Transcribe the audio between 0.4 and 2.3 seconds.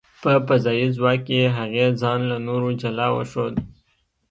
فضايي ځواک کې، هغې ځان